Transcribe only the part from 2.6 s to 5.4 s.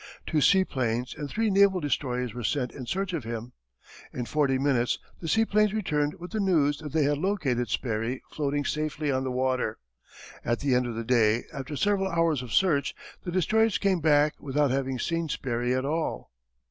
in search of him. In forty minutes the